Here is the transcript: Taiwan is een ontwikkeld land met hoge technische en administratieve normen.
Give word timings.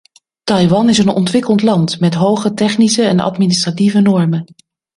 Taiwan 0.45 0.89
is 0.89 0.97
een 0.97 1.07
ontwikkeld 1.09 1.61
land 1.61 1.99
met 1.99 2.13
hoge 2.13 2.53
technische 2.53 3.01
en 3.03 3.19
administratieve 3.19 3.99
normen. 3.99 4.45